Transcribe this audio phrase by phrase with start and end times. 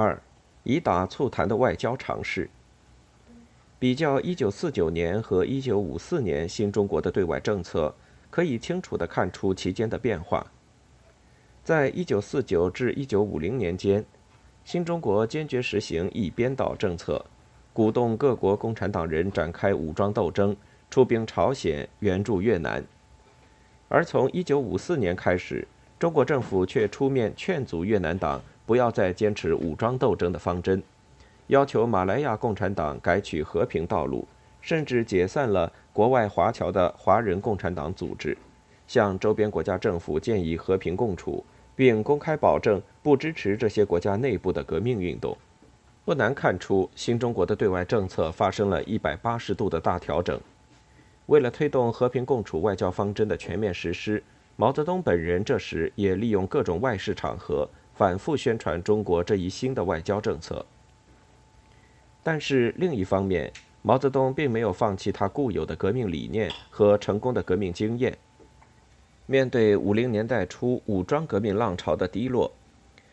[0.00, 0.18] 二，
[0.62, 2.48] 以打促谈的外交尝试。
[3.78, 7.94] 比较1949年和1954年新中国的对外政策，
[8.30, 10.46] 可以清楚地看出其间的变化。
[11.62, 14.04] 在1949至1950年间，
[14.64, 17.24] 新中国坚决实行一边倒政策，
[17.72, 20.56] 鼓动各国共产党人展开武装斗争，
[20.90, 22.82] 出兵朝鲜，援助越南。
[23.88, 25.66] 而从1954年开始，
[25.98, 30.80] 中国政府却出面劝阻越南党不要再坚持武装斗争的方针。
[31.48, 34.24] 要求马来亚共产党改取和平道路，
[34.60, 38.38] 甚至解散了国外华侨的华人共产党组织，
[38.86, 45.36] 向周边国家政府建议和平共处，并公开保证不支持这些国家内部的革命运动。
[46.04, 50.40] 不难看出，新中国的对外政策发生了一百八十度的大调整。
[51.26, 54.22] 为了推动和平共处外交方针的全面实施，
[54.54, 57.68] 毛泽东本人这时也利用各种外事场合，
[58.00, 60.64] 反复宣传中国这一新的外交政策。
[62.22, 68.16] 但是另一方面，毛泽东并没有放弃他固有的革命理念和成功的革命经验。
[69.26, 72.50] 面对五零年代初武装革命浪潮的低落，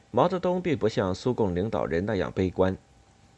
[0.09, 2.77] 毛泽东并不像苏共领导人那样悲观，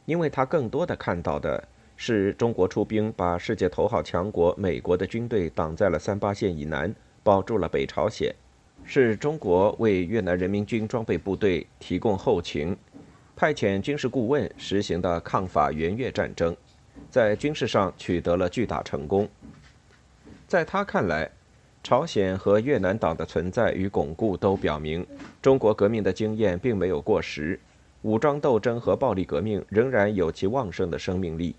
[0.05, 8.31] 因为他更多的看到的是中国出兵把世界头号强国美国的军队挡在了三八线以南，保住了北朝鲜；
[8.91, 12.75] 是中国为越南人民军装备部队提供后勤。
[13.35, 16.57] 派遣军事顾问实行的抗法援越战争，
[17.11, 19.29] 在军事上取得了巨大成功。
[20.47, 21.29] 在他看来，
[21.83, 25.05] 朝鲜和越南党的存在与巩固都表明，
[25.39, 27.59] 中国革命的经验并没有过时，
[28.01, 31.55] 武装斗争和暴力革命仍然有其旺盛的生命力。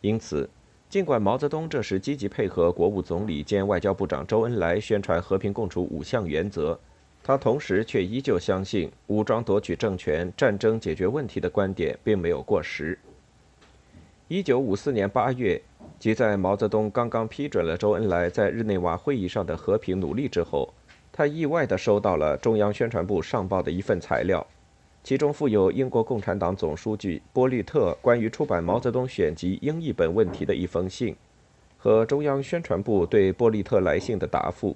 [0.00, 0.48] 因此，
[0.94, 6.78] 尽管毛泽东这时积极配合国务总理兼外交部长周恩来宣传和平共处五项原则。
[7.20, 12.96] 他同时却依旧相信武装夺取政权、战争解决问题的观点并没有过时。
[14.28, 15.60] 一九五四年八月，
[15.98, 20.72] 即在毛泽东刚刚批准了周恩来在日内瓦会议上的和平努力之后，
[21.10, 24.46] 他意外地收到了中央宣传部上报的一份材料，
[25.04, 31.14] 其中附有英国共产党总书记波利特关于出版毛泽东选集英译本问题的一封信，
[31.76, 34.74] 和中央宣传部对波利特来信的答复。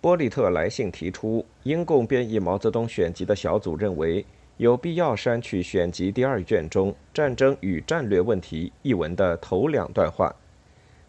[0.00, 4.24] 波利特来信提出，英共编译毛泽东选集的小组认为
[4.56, 10.34] 有必要删去选集第二卷中“战争与战略问题”一文的头两段话，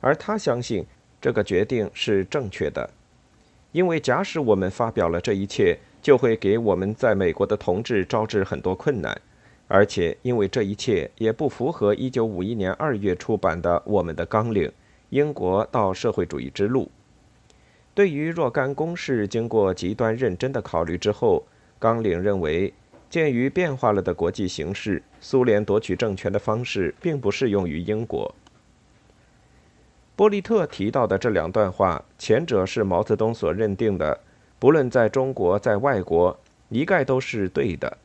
[0.01, 0.85] 而他相信
[1.21, 2.89] 这个决定是正确的，
[3.71, 9.19] 因为假使我们发表了这一切，就会给我们在美国的同志招致很多困难，
[9.67, 14.71] 而且因为这一切也不符合1951年2月出版的我们的纲领——
[15.09, 16.89] 英国到社会主义之路。
[17.93, 21.43] 对于若干公事，经过极端认真的考虑之后，
[21.79, 22.71] 纲领认为，
[23.09, 28.33] 鉴于变化了的国际形势，苏联夺取政权的方式并不适用于英国。
[30.15, 34.19] 波利特提到的这两段话，前者是毛泽东所认定的，
[34.59, 36.37] 不论在中国在外国，
[36.69, 37.97] 一概都是对的。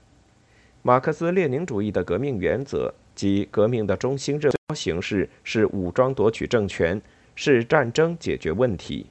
[0.82, 7.00] 马克思列宁主义的革命原则及革命的中心任务形式是武装夺取政权，
[7.34, 9.06] 是战争解决问题。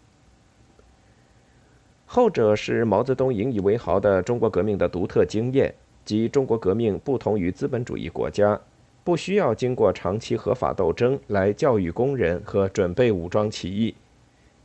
[2.06, 5.74] 后者是毛泽东引以为豪的中国革命的独特经验，
[6.04, 8.60] 即中国革命不同于资本主义国家，
[9.04, 13.96] 不需要经过长期合法斗争来教育工人和准备武装起义，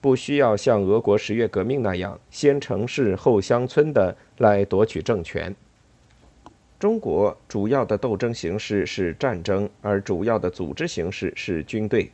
[0.07, 5.53] 不需要像俄国十月革命那样先城市后乡村的来夺取政权。
[6.79, 12.09] 中国主要的斗争形式是战争，而主要的组织形式是军队，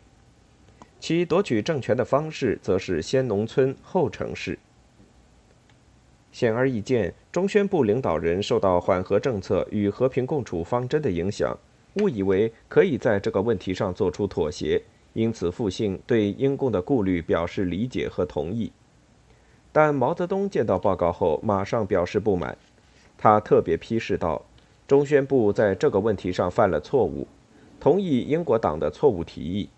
[1.01, 4.59] 其夺取政权的方式则是先农村后城市。
[6.33, 11.55] 显而易见，中宣部领导人受到缓和政策与和平共处方针的影响，
[11.97, 14.83] 误以为可以在这个问题上做出妥协，
[15.13, 18.73] 因此复兴对英共的顾虑表示理解和同意。
[19.73, 22.57] 但毛泽东见到报告后，马上表示不满，
[23.17, 24.43] 他特别批示道
[24.87, 27.27] ：“中宣部在这个问题上犯了错误，
[27.81, 29.69] 同意英国党的错误提议。”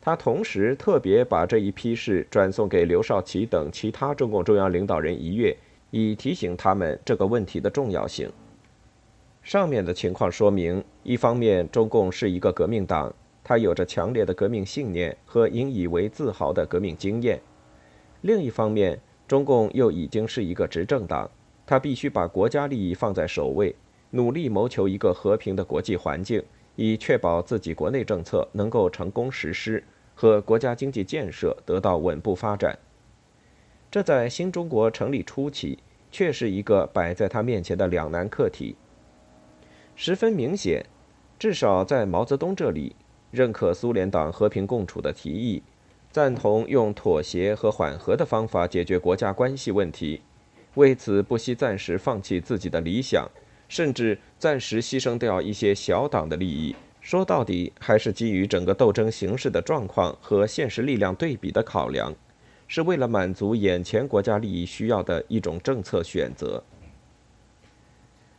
[0.00, 5.56] 他同时特别把这一批示转送给刘少奇等其他中共中央领导人一阅，
[5.90, 8.30] 以提醒他们这个问题的重要性。
[9.42, 13.12] 上面的情况说明，一方面中共是一个革命党，
[13.48, 17.38] 他有着强烈的革命信念和引以为自豪的革命经验；
[18.22, 18.98] 另一方面，
[19.28, 21.30] 中共又已经是一个执政党，
[21.64, 23.76] 他必须把国家利益放在首位，
[24.10, 26.42] 努力谋求一个和平的国际环境，
[26.74, 29.84] 以确保自己国内政策能够成功实施。
[30.18, 32.76] 和国家经济建设得到稳步发展，
[33.90, 35.78] 这在新中国成立初期
[36.10, 38.74] 却是一个摆在他面前的两难课题。
[39.94, 40.86] 十分明显，
[41.38, 42.96] 至少在毛泽东这里，
[43.36, 45.62] 认可苏联党和平共处的提议，
[46.10, 50.22] 赞同用妥协和缓和的方法解决国家关系问题，
[50.74, 53.28] 为此不惜暂时放弃自己的理想，
[53.68, 56.74] 甚至暂时牺牲掉一些小党的利益。
[57.02, 62.14] 说到底，还是基于整个斗争形势的状况和现实力量对比的考量，
[62.66, 66.64] 是为了满足眼前国家利益需要的一种政策选择。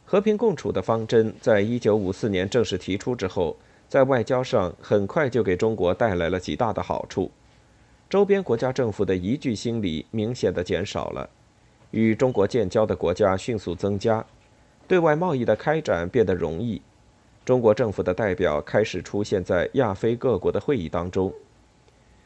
[0.03, 3.55] 和平共处的方针在一九五四年正式提出之后，
[3.87, 7.31] 在外交上很快就给中国带来了极大的好处，
[8.09, 11.29] 周边国家政府的疑惧心理明显的减少了，
[11.91, 14.25] 与中国建交的国家迅速增加，
[14.87, 16.81] 对外贸易的开展变得容易。
[17.45, 21.33] 中国政府的代表开始出现在亚非各国的会议当中，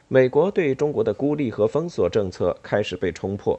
[0.08, 3.58] 美国对中国的孤立和封锁政策开始被冲破。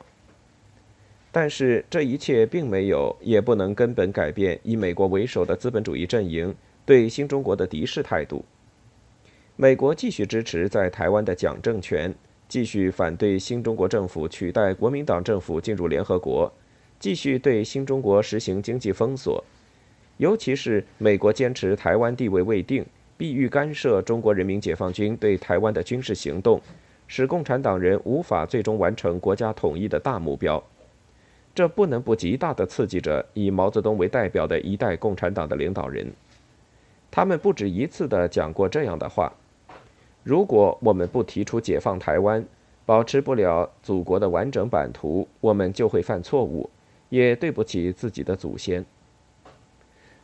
[1.31, 6.53] 但是这一切并没有，也不能根本改变以美国为首的资本主义阵营
[6.85, 8.43] 对新中国的敌视态度。
[9.55, 12.13] 美国继续支持在台湾的蒋政权，
[12.47, 16.51] 继续反对新中国政府取代国民党政府进入联合国，
[16.99, 19.43] 继续对新中国实行经济封锁。
[20.17, 22.85] 尤其是美国坚持台湾地位未定，
[23.17, 26.61] 必欲干涉中国人民解放军对台湾的军事行动，
[27.07, 30.63] 使共产党人无法最终完成国家统一的大目标。
[31.55, 36.11] 这不能不极大地刺激着以毛泽东为代表的一代共产党的领导人。
[37.15, 39.31] 他们不止一次地讲过这样的话：
[40.23, 42.43] 如果我们不提出解放台湾，
[42.87, 46.67] 保持不了祖国的完整版图，我们就会犯错误，
[47.09, 48.83] 也对不起自己的祖先。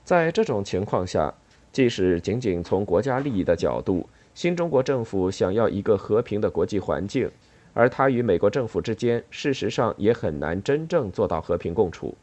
[0.04, 1.32] 在这种情况下，
[1.72, 7.30] 即使仅仅从国家利益的角度，新中国政府想要一个和平的国际环境，
[7.76, 12.18] 而它与美国政府之间，事实上也很难真正做到和平共处。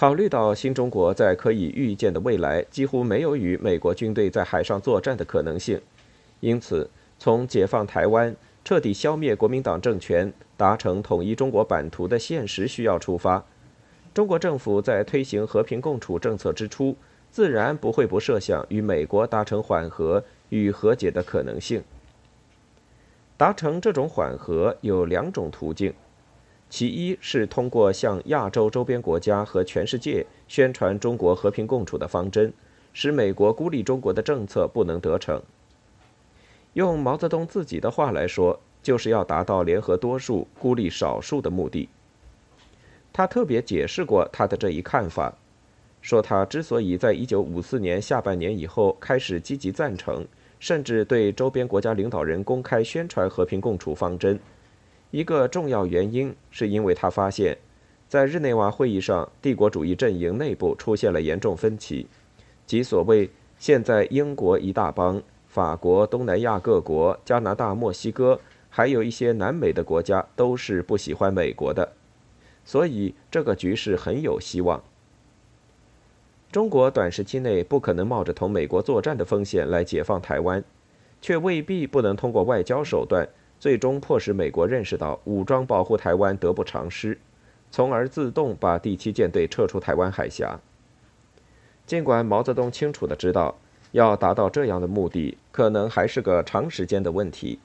[0.00, 5.78] 考虑到新中国在可以预见的未来几乎没有与美国军队在海上作战的可能性，
[6.40, 6.88] 因此
[7.18, 13.44] 从解放台湾、彻底消灭国民党政权、达成统一中国版图的现实需要出发。
[14.14, 16.96] 中国政府在推行和平共处政策之初，
[17.30, 21.82] 自然不会不设想与美国达成缓和与和解的可能性。
[23.36, 25.92] 达成这种缓和有两种途径，
[26.70, 32.52] 其一是通过向亚洲周边国家和全世界宣传中国和平共处的方针，
[32.92, 35.42] 使美国孤立中国的政策不能得逞。
[36.74, 41.88] 用毛泽东自己的话来说，就是要达到联合多数、孤立少数的目的。
[43.12, 45.36] 他特别解释过他的这一看法，
[46.00, 50.24] 说他之所以在1954年下半年以后开始积极赞成，
[50.60, 54.38] 甚至对周边国家领导人公开宣传和平共处方针，
[55.10, 57.58] 一个重要原因是因为他发现，
[58.08, 62.06] 在日内瓦会议上，帝国主义阵营内部出现了严重分歧，
[62.66, 71.92] 即所谓现在英国一大帮、法国、东南亚各国、加拿大、墨西哥，还有一些南美的国家都是不喜欢美国的。
[72.64, 74.80] 所以，这个局势很有希望。
[76.52, 80.62] 中国短时期内不可能冒着同美国作战的风险来解放台湾，
[81.20, 83.28] 却未必不能通过外交手段，
[83.60, 87.18] 最终迫使美国认识到武装保护台湾得不偿失，
[87.70, 90.58] 从而自动把第七舰队撤出台湾海峡。
[91.86, 93.54] 尽管毛泽东清楚的知道，
[93.92, 97.58] 要达到这样的目的，可能还是个长时间的问题，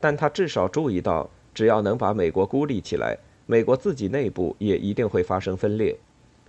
[0.00, 3.16] 但他至少注意到，只要能把美国孤立起来。
[3.46, 5.96] 美国自己内部也一定会发生分裂，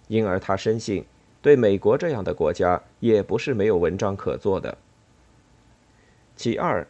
[0.07, 1.05] 因而他深信，
[1.41, 4.77] 对美国这样的国家也不是没有文章可做的。
[6.35, 6.85] 其二，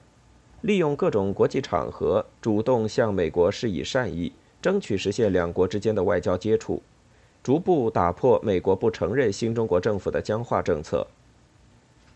[0.61, 6.81] 利用各种国际场合，主动向美国施以善意，争取实现两国之间的外交接触，
[7.41, 11.07] 逐步打破美国不承认新中国政府的僵化政策。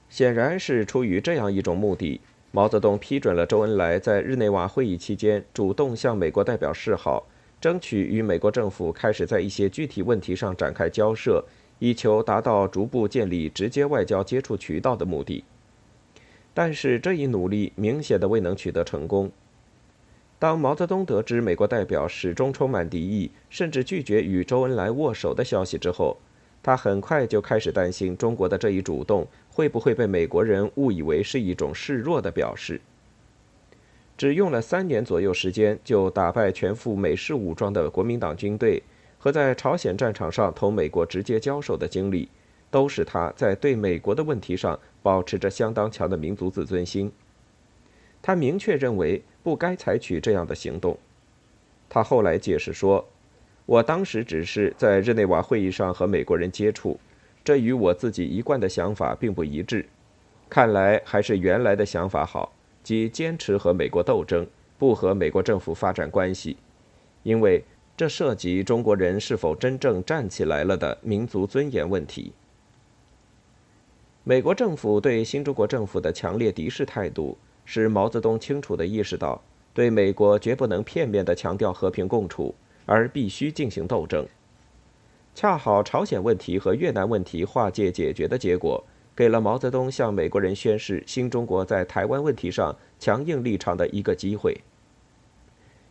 [0.09, 2.19] 显然是出于这样一种目的，
[2.51, 7.25] 毛泽东批准了周恩来在日内瓦会议期间主动向美国代表示好。
[7.61, 11.41] 争取与美国政府开始在一些具体问题上展开交涉，
[11.79, 15.45] 以求达到逐步建立直接外交接触渠道的目的。
[16.53, 19.31] 但是这一努力明显的未能取得成功。
[20.39, 26.17] 当毛泽东得知美国代表始终充满敌意，甚至拒绝与周恩来握手的消息之后，
[26.61, 32.81] 他很快就开始担心中国的这一主动会不会被美国人误以为是一种示弱的表示。
[34.15, 38.83] 只用了三年左右时间，就打败全副美式武装的国民党军队，
[39.17, 42.29] 和在朝鲜战场上同美国直接交手的经历，
[42.73, 47.11] 都是他在对美国的问题上保持着相当强的民族自尊心。
[48.19, 50.97] 他明确认为不该采取这样的行动。
[51.87, 53.07] 他后来解释说
[53.67, 56.99] ：“我当时只是在日内瓦会议上和美国人接触，
[57.43, 59.85] 这与我自己一贯的想法并不一致。
[60.49, 62.51] 看来还是原来的想法好，
[62.81, 64.47] 即坚持和美国斗争，
[64.79, 66.57] 不和美国政府发展关系，
[67.21, 67.63] 因为
[67.95, 72.33] 这涉及中国人是否真正站起来了的民族尊严问题。
[74.25, 79.41] 美国政府对新中国政府的强烈敌视态度，使毛泽东清楚地意识到，
[79.73, 84.25] 对美国绝不能片面地强调和平共处，而必须进行斗争。
[85.35, 88.81] 恰好朝鲜问题和越南问题化界解决的结果，
[89.13, 94.61] 给了毛泽东向美国人宣示新中国在台湾问题上强硬立场的一个机会。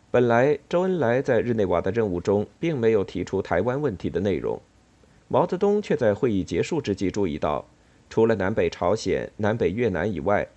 [0.09, 4.59] 本来，周恩来在日内瓦的任务中并没有提出台湾问题的内容，
[5.27, 7.63] 毛泽东却在会议结束之际注意到。
[8.13, 10.47] 除了南北朝鲜、南北越南以外，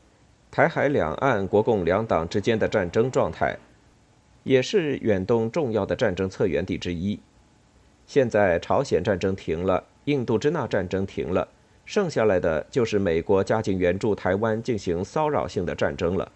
[0.51, 3.57] 台海两岸国共两党之间的战争状态，
[4.45, 7.19] 也是远东重要的战争策源地之一。
[8.07, 11.49] 现在朝鲜战争停了，印度支那战争停了，
[11.87, 16.31] 剩下来的就是美国加紧援助台湾进行骚扰性的战争了。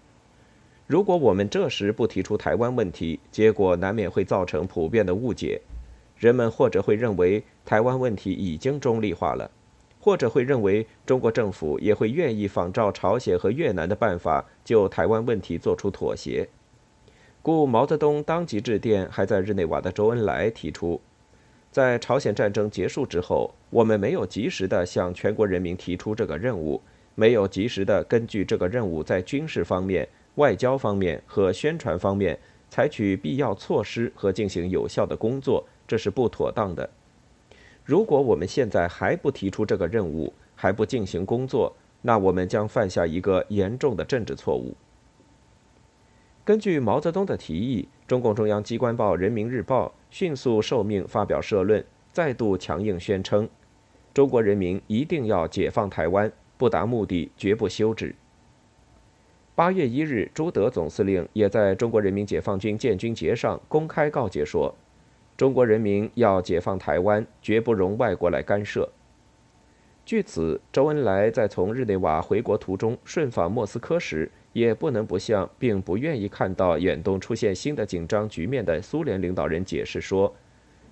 [0.86, 5.60] 如果我们这时不提出台湾问题，结果难免会造成普遍的误解，
[6.16, 9.50] 人们或者会认为台湾问题已经中立化了。
[10.00, 16.48] 或者会认为中国政府也会愿意仿照朝鲜和越南的办法，就台湾问题做出妥协。
[17.42, 21.00] 故毛泽东当即致电还在日内瓦的周恩来，提出，
[21.70, 26.80] 在朝鲜战争结束之后，我们没有及时的向全国人民提出这个任务，
[27.14, 32.38] 没有及时的根据这个任务在军事方面、外交方面和宣传方面
[32.68, 36.88] 采取必要措施和进行有效的工作，这是不妥当的。
[37.90, 44.76] 如果我们现在还不提出这个任务，还不进行工作，那我们将犯下一个严重的政治错误。
[46.44, 53.48] 根据毛泽东的提议，中共中央机关报《人民日报》迅速受命发表社论，再度强硬宣称
[54.14, 58.14] ：“中国人民一定要解放台湾，不达目的绝不休止。”
[59.56, 64.72] 八月一日，朱德总司令也在中国人民解放军建军节上公开告诫说。
[65.40, 68.86] 中国人民要解放台湾，绝不容外国来干涉。
[70.04, 80.30] 据此，周恩来在从日内瓦回国途中顺访莫斯科时，也不能不向并不愿意看到远东出现新的紧张局面的苏联领导人解释说：“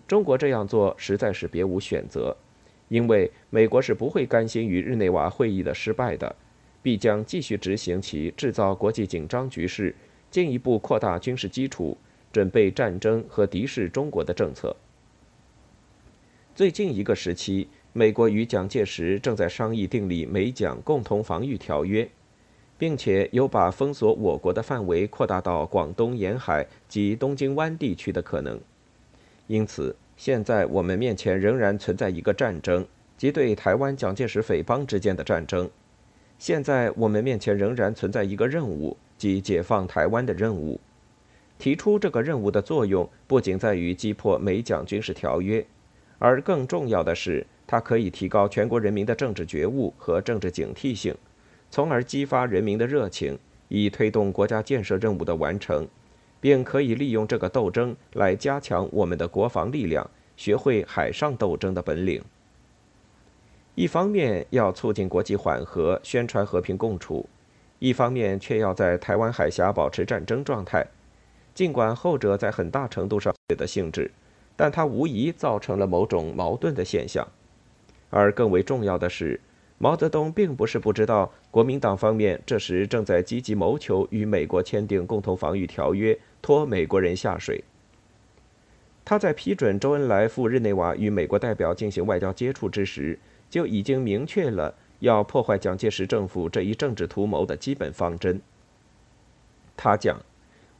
[0.08, 2.34] 中国这样做实在是别无选择，
[2.88, 6.34] 因为美国是不会甘心于日内瓦会议的失败的，
[6.80, 9.94] 必将继续执行其制造国际紧张局势、
[10.30, 11.94] 进一步扩大军事基础。”
[12.38, 14.76] 准备战争和敌视中国的政策。
[16.54, 22.08] 最近一个时期，美国与蒋介石正在商议订立美蒋共同防御条约，
[22.78, 28.60] 并且有把封锁我国的范围扩大到广东沿海及东京湾地区的可能。
[29.48, 35.68] 因此，现在我们面前仍然存在一个战争，即对台湾蒋介石匪帮之间的战争。
[36.38, 40.78] 现在我们面前仍然存在一个任务，即解放台湾的任务。
[41.58, 45.66] 提出这个任务的作用不仅在于击破美蒋军事条约，
[46.18, 51.14] 而更重要的是，它可以提高全国人民的政治觉悟和政治警惕性，
[51.70, 55.86] 从而激发人民的热情，以推动国家建设任务的完成，
[56.40, 62.22] 并可以利用这个斗争来加强我们的国防力量，学会海上斗争的本领。
[63.74, 67.26] 一方面要促进国际缓和，宣传和平共处；
[67.80, 70.86] 一方面却要在台湾海峡保持战争状态。
[71.58, 74.08] 尽管后者在很大程度上的性质，
[74.54, 77.26] 但它无疑造成了某种矛盾的现象。
[78.10, 79.40] 而更为重要的是，
[79.76, 87.64] 毛泽东并不是不知道国民党方面这时正在积极谋求与美国签订共同防御条约，拖美国人下水。
[89.04, 93.18] 他在批准周恩来赴日内瓦与美国代表进行外交接触之时，
[93.50, 98.40] 就已经明确了要破坏蒋介石政府这一政治图谋的基本方针。
[99.76, 100.20] 他讲。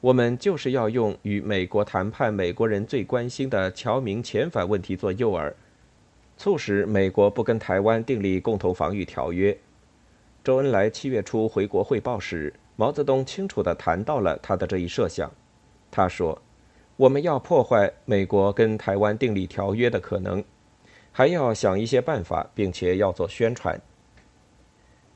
[0.00, 5.52] 我们就是要用与美国谈判美国人最关心的侨民遣返问题做诱饵，
[6.36, 9.58] 促使美国不跟台湾订立共同防御条约。
[10.44, 15.28] 周恩来七月初回国汇报时，毛泽东清楚地谈到了他的这一设想。
[15.90, 16.40] 他说
[16.96, 20.44] ：“我们要破坏美国跟台湾订立条约的可能，
[21.10, 23.76] 还要想一些办法，并且要做宣传。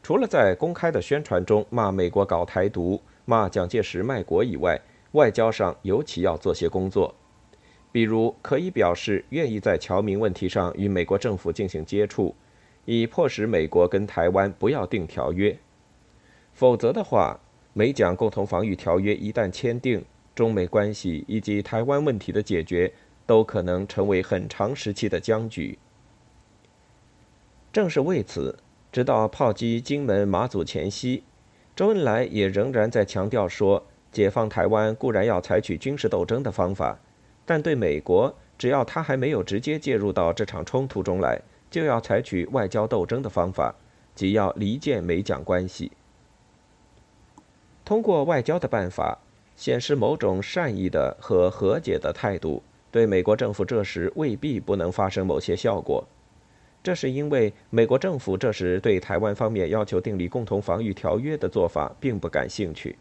[0.03, 3.01] 除了在公开的宣传中骂美国搞台独。”
[3.33, 4.79] 骂蒋介石卖国以外，
[5.13, 7.15] 外交上尤其要做些工作，
[7.91, 12.35] 比如可以表示愿意在侨民问题上与美国政府进行接触，
[12.85, 15.59] 以迫使美国跟台湾不要订条约。
[16.53, 17.41] 否则的话，
[17.73, 22.93] 美蒋共同防御条约一旦签订，中美关系以及台湾问题的解决
[23.25, 25.79] 都可能成为很长时期的僵局。
[27.73, 28.59] 正是为此，
[28.93, 31.23] 直到炮击金门、马祖前夕，
[31.75, 36.99] 周恩来也仍然在强调说，解放台湾固然要采取军事斗争的方法，
[37.47, 43.75] 但对美国，只要他还没有直接介入到这场冲突中来，就要采取外交斗争的方法，
[44.15, 45.91] 即要离间美蒋关系。
[47.85, 49.19] 通过外交的办法，
[49.57, 56.05] 显示某种善意的和和解的态度，对美国政府这时未必不能发生某些效果。
[56.83, 62.97] 这是因为美国政府这时对台湾方面要求订立共同防御条约的做法并不感兴趣。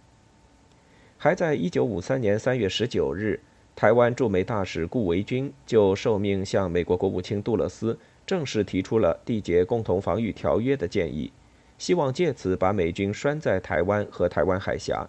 [1.18, 3.40] 还在1953年3月19日，
[3.76, 11.32] 台湾驻美大使顾维钧就受命向美国国务卿杜勒斯正式提出了缔结共同防御条约的建议，
[11.78, 15.08] 希望借此把美军拴在台湾和台湾海峡。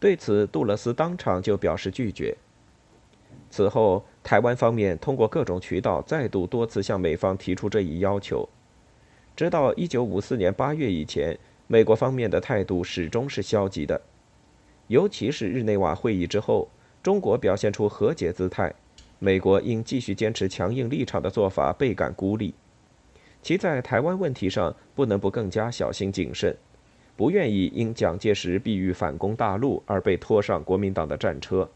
[0.00, 2.36] 对此，杜勒斯当场就表示拒绝。
[3.50, 8.48] 此后，台湾方面通过各种渠道再度多次向美方提出这一要求，
[9.34, 14.00] 直到1954年8月以前，美国方面的态度始终是消极的。
[14.88, 16.68] 尤其是日内瓦会议之后，
[17.02, 18.74] 中国表现出和解姿态，
[19.18, 22.52] 美国因继续坚持强硬立场的做法倍感孤立，
[23.40, 26.56] 其在台湾问题上不能不更加小心谨慎，
[27.16, 31.68] 不愿意因蒋介石必欲反攻大陆而被拖上国民党的战车。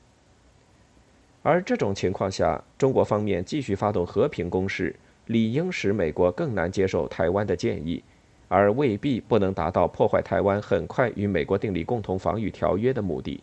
[1.44, 4.96] 而这种情况下，中国方面继续发动和平攻势，
[5.26, 8.02] 理应使美国更难接受台湾的建议，
[8.48, 13.42] 而未必不能达到破坏台湾、很快与美国订立共同防御条约的目的。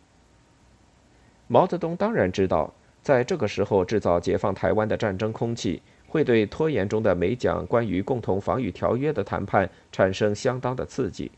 [1.48, 11.30] 毛泽东当然知道，在这个时候制造解放台湾的战争空气，会对拖延中的美蒋关于共同防御条约的谈判产生相当的刺激。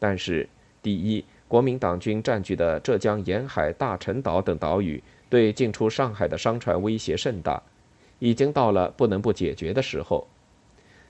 [0.00, 0.48] 但是，
[0.82, 5.00] 第一，国民党军占据的浙江沿海大陈岛等岛屿。
[5.28, 7.62] 对进出上海的商船威胁甚大，
[8.18, 10.26] 已经到了不能不解决的时候。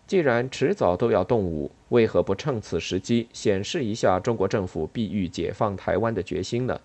[0.07, 6.81] 既然迟早都要动武，为何不趁此时机显示一下中国政府必欲解放台湾的决心呢？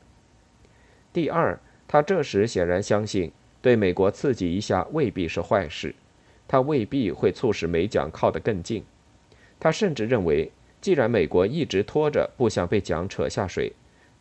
[1.14, 5.94] 第二，他这时显然相信，对美国刺激一下未必是坏事，
[6.48, 8.84] 他未必会促使美蒋靠得更近。
[9.60, 10.52] 他甚至认为，
[10.82, 13.72] 既然美国一直拖着不想被蒋扯下水。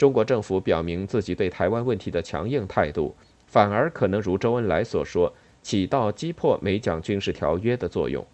[0.00, 3.14] 中国政府表明自己对台湾问题的强硬态度，
[3.46, 5.30] 反而可能如周恩来所说，
[5.62, 8.26] 起到击破美蒋军事条约的作用。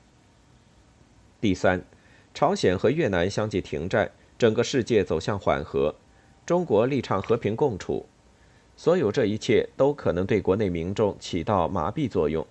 [1.40, 1.82] 第三，
[2.32, 5.92] 朝鲜和越南相继停战，整个世界走向缓和，
[6.46, 8.06] 中国力倡和平共处，
[8.76, 12.46] 所有这一切都可能对国内民众起到麻痹作用，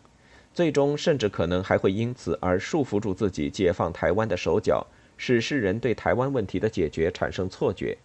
[0.54, 7.98] 最终甚至可能还会因此而束缚住自己解放台湾的手脚，使世人对台湾问题的解决产生错觉。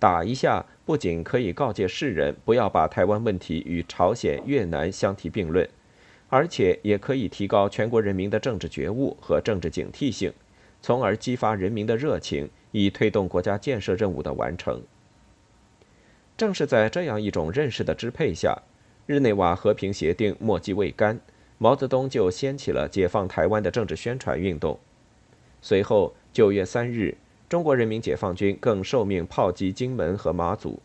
[0.00, 5.68] 打一下，不仅可以告诫世人不要把台湾问题与朝鲜、越南相提并论，
[6.30, 10.32] 而且也可以提高全国人民的政治觉悟和政治警惕性，
[10.80, 14.82] 从而激发人民的热情，以推动国家建设任务的完成。
[16.38, 18.56] 正是在这样一种认识的支配下，
[19.04, 21.20] 日内瓦和平协定墨迹未干，
[21.58, 24.80] 毛泽东就掀起了解放台湾的政治宣传运动。
[25.60, 27.18] 随后，九月三日。
[27.50, 30.80] 中国人民解放军更受命炮击金门和马祖，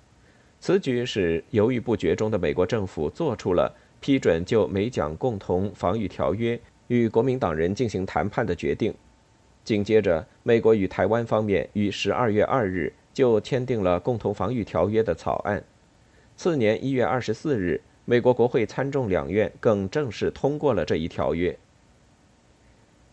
[0.60, 8.92] 此举使犹豫不决中的美国政府做出了批准就美蒋共同防御条约与国民党人进行谈判的决定。
[9.64, 15.64] 紧接着，美国与台湾方面于十二月二日就签订了共同防御条约的草案。
[16.36, 21.56] 次年一月二十四日，美国国会参众两院更正式通过了这一条约。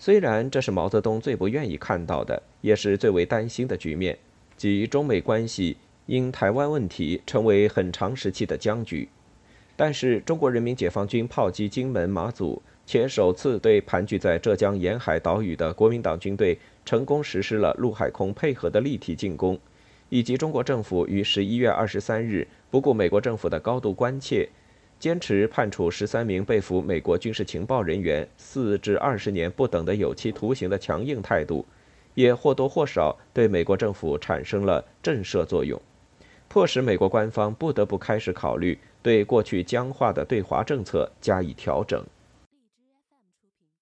[0.05, 4.19] 虽然这是毛泽东最不愿意看到的，也是最为担心的局面，
[4.57, 9.09] 即中美关系因台湾问题成为很长时期的僵局，
[9.77, 19.57] 但是中国人民解放军炮击金门、马祖，且首次对盘踞在浙江沿海岛屿的国民党军队成功实施了陆海空配合的立体进攻，
[20.09, 24.49] 以及中国政府于十一月二十三日不顾美国政府的高度关切。
[25.03, 31.67] 坚持判处十三名被俘美国军事情报人员四至二十年不等的有期徒刑的强硬态度，
[32.15, 35.83] 也或多或少对美国政府产生了震慑作用，
[36.47, 42.01] 迫使美国官方不得不开始考虑对过去僵化的对华政策加以调整。